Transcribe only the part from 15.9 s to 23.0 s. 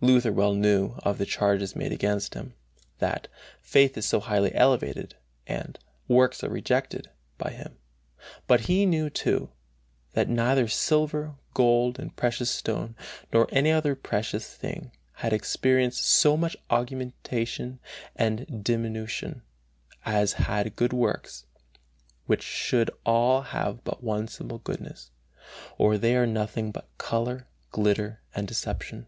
so much augmentation and diminution" as had good works "which should